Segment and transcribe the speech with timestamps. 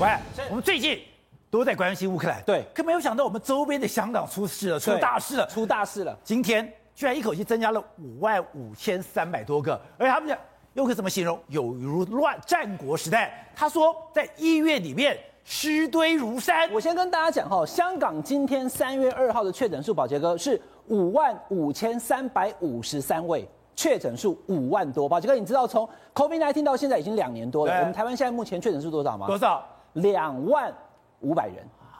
[0.00, 0.08] 喂，
[0.48, 0.96] 我们最近
[1.50, 6.16] 都在关心乌克兰，对，可没有想到我们周边的香港出事了，出大事了，出大事了。
[6.22, 10.38] 今天居然一口气增加了五万五千三百多个，而且他们讲
[10.74, 11.36] 用个怎么形容？
[11.48, 13.44] 有如乱战国时代。
[13.56, 16.70] 他说在医院里面尸堆如山。
[16.72, 23.48] 我先跟大家讲哈，香港今天三月二号的确诊数，宝杰哥是五万五千三百五十三位。
[23.74, 29.26] 确诊数五万多，宝杰哥，你知道从 COVID-19 到现在已经两年多了，我们台湾现在目前确诊数多少吗？
[29.26, 29.64] 多少？
[29.94, 30.72] 两万
[31.20, 31.56] 五百人，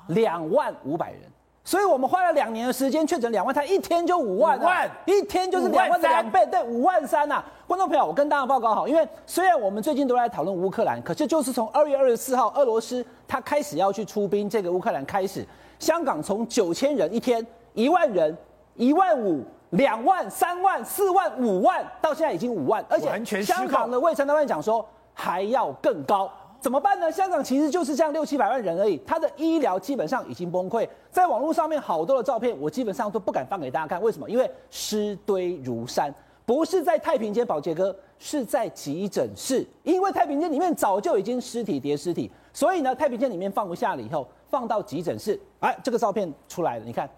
[0.08, 1.20] 两万五百人。
[1.64, 7.44] 所以我们花了两年的时间确诊两万，他一天就五万，万，一天就是两万的两倍，对，五万三呐。
[7.66, 15.46] 观众朋友，我跟大家报告好，因为虽然我们最近都在讨论乌克兰，可是就是从二月二十四号俄罗斯他开始要去出兵这个乌克兰开始，
[15.78, 18.36] 香港从九千人一天，一万人，
[18.74, 19.44] 一万五。
[19.72, 24.82] 两万、三万、四万、五万，到现在已经五万，而且香港的卫生单位讲说
[25.12, 26.32] 还要更高，
[26.68, 27.10] 怎么办呢？
[27.10, 30.86] 香港其实就是这样六七百万人而已，他的医疗基本上已经崩溃。
[31.10, 34.28] 在网络上面好多的照片，我基本上都不敢放给大家看，为什么？
[34.28, 47.08] 因为尸堆如山，不是在太平间，宝杰哥是在急诊室，因为太平间里面早就已经尸体叠尸体，所以呢，太平间里面放不下了以后，放到急诊室，哎，这个照片出来了，你看。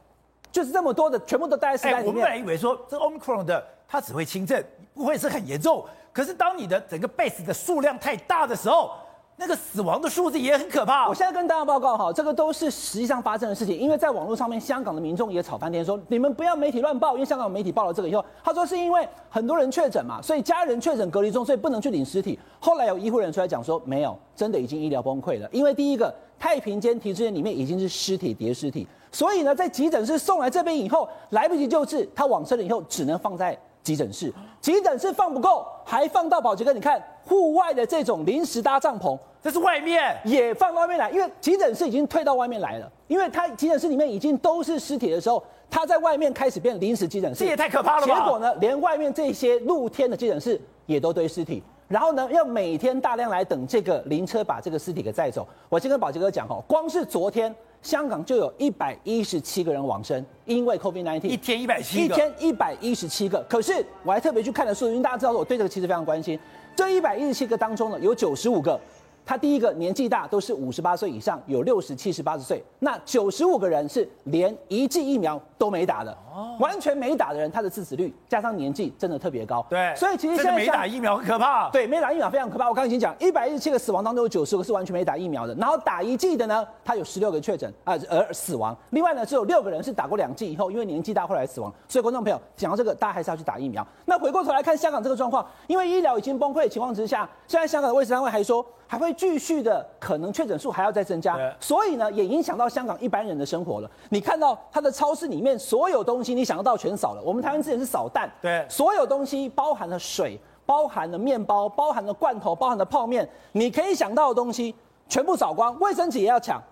[0.52, 2.06] 就是这么多的，全部都待在室内里面。
[2.06, 4.62] 我们本来以为说这 Omicron 的它只会轻症，
[4.94, 5.84] 不会是很严重。
[6.12, 8.92] 可是当你的整个 base 的数量太大的时候，
[9.40, 11.08] 那个死亡的数字也很可怕。
[11.08, 13.74] 我现在跟大家报告哈，这个都是实际上发生的事情。
[13.74, 17.14] 因为在网络上面，香港的民众也吵翻天，说你们不要媒体乱报。
[17.14, 22.38] 因为香港媒体报了这个以后，他说是因为很多人确诊嘛，所以家人确诊隔离中，所以不能去领尸体。
[22.60, 25.48] 后来有医护人出来讲说，没有，真的已经医疗崩溃了。
[25.52, 28.86] 因为第一个太平间体制内里面已经是尸体叠尸体。
[29.10, 34.30] 所以呢，在急诊室送来这边以后，来不及救治，他往生了以后，只能放在急诊室。
[34.60, 48.14] 急诊室放不够，还放到保洁哥，你看户外的这种临时搭帐篷，这是外面也放到外面来，因为急诊室已经退到外面来了，因为他急诊室里面已经都是尸体的时候，他在外面开始变临时急诊室，这也太可怕了吧！
[48.14, 55.46] 结果呢，连外面这些露天的急诊室也都堆尸体，然后呢，要每天大量来等这个灵车把这个尸体给载走。
[55.68, 57.54] 我先跟宝杰哥讲哈，光是昨天。
[57.82, 63.44] 香港就有一百一十七个人往生，因为 COVID-19，一天一百七，一天一百一十七个。
[63.48, 66.38] 可是我还特别去看了数据，因为大家知道我对这个其实非常关心。
[66.76, 68.78] 这一百一十七个当中呢，有九十五个。
[69.24, 72.60] 他第一个年纪大，都是五十八岁以上，有六十、七十、八十岁。
[72.80, 79.64] 那九十五个人是连一剂疫苗都没打的，哦，完全没打的人，他的致死率加上年纪真的特别高。
[79.68, 81.68] 对，所以其实现在没打疫苗很可怕。
[81.70, 82.68] 对，没打疫苗非常可怕。
[82.68, 88.76] 我刚刚已经讲，一百一十七个死亡当中有九十个是完全没打疫苗的，然后打一剂的呢，他有十六个确诊啊，而死亡。
[88.90, 91.72] 另外呢，只有六个人是打过两剂以后，因为年纪大后来死亡。
[91.88, 93.86] 所以观众朋友讲到这个，大家还是要去打疫苗。
[94.04, 98.64] 那回过头来看香港这个状况，因为医疗已经崩溃的情况之下，现在香港的卫生单位还说。
[98.90, 103.88] 还会继续的，可能确诊数还要再增加，所以呢，也影响到香港一般人的生活了。
[104.08, 107.22] 你看到他的超市里面所有东西，你想得到全扫了。
[107.22, 114.74] 我们台湾之前是扫蛋，对，所有东西包含了水，包含了面包，包含了罐头，包含了泡面，你可以想到的东西
[115.08, 115.78] 全部扫光。
[115.80, 116.62] 卫生纸也要抢，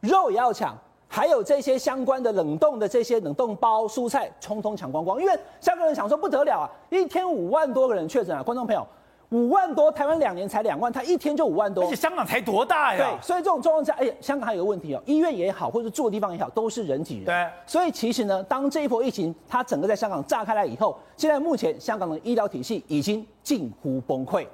[0.00, 0.76] 肉也要抢，
[1.06, 5.20] 还有这些相关的冷冻的这些冷冻包、蔬菜，通通抢光光。
[5.20, 8.86] 因为香港人想说不得了啊，一天五万多个人确诊啊，观众朋友。
[9.30, 12.98] 五万多，台湾两年才两万，他一天就五万多，而且香港才多大呀？
[12.98, 17.26] 对，所以这种状况下，哎，香港还有个问题哦，医院也好，或者住的地方也好，都是人挤人。
[17.26, 24.46] 对，所以其实呢，当这一波疫情它整个在香港炸开来以后，现在目前香港的医疗体系已经近乎崩溃。